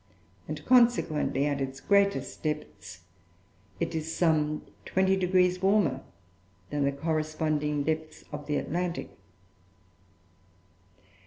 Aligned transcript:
and 0.47 0.65
consequently, 0.65 1.45
at 1.45 1.61
its 1.61 1.79
greatest 1.79 2.41
depths, 2.41 3.01
it 3.79 3.93
is 3.93 4.11
some 4.11 4.65
20° 4.87 5.61
warmer 5.61 6.01
than 6.71 6.85
the 6.85 6.91
corresponding 6.91 7.83
depths 7.83 8.23
of 8.31 8.47
the 8.47 8.55
Atlantic. 8.57 9.11